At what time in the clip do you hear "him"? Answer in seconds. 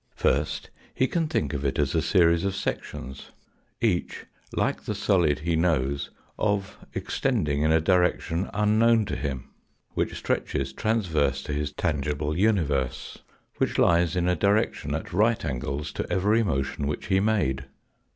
9.15-9.49